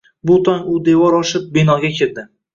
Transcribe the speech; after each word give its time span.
Bu 0.29 0.37
tong 0.47 0.71
u 0.71 0.77
devor 0.87 1.19
oshib, 1.19 1.45
binoga 1.59 1.95
kirdi. 2.01 2.27